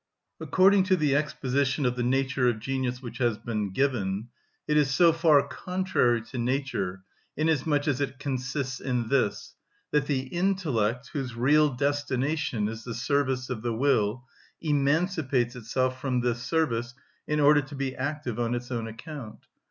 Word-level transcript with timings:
According 0.39 0.85
to 0.85 0.95
the 0.95 1.15
exposition 1.15 1.85
of 1.85 1.95
the 1.95 2.01
nature 2.01 2.49
of 2.49 2.59
genius 2.59 3.03
which 3.03 3.19
has 3.19 3.37
been 3.37 3.69
given, 3.69 4.29
it 4.67 4.75
is 4.75 4.89
so 4.89 5.13
far 5.13 5.47
contrary 5.47 6.23
to 6.23 6.39
nature, 6.39 7.03
inasmuch 7.37 7.87
as 7.87 8.01
it 8.01 8.17
consists 8.17 8.79
in 8.79 9.09
this, 9.09 9.53
that 9.91 10.07
the 10.07 10.21
intellect, 10.21 11.11
whose 11.13 11.35
real 11.35 11.69
destination 11.69 12.67
is 12.67 12.83
the 12.83 12.95
service 12.95 13.51
of 13.51 13.61
the 13.61 13.75
will, 13.75 14.25
emancipates 14.59 15.55
itself 15.55 16.01
from 16.01 16.21
this 16.21 16.41
service 16.41 16.95
in 17.27 17.39
order 17.39 17.61
to 17.61 17.75
be 17.75 17.95
active 17.95 18.39
on 18.39 18.55
its 18.55 18.71
own 18.71 18.87
account. 18.87 19.45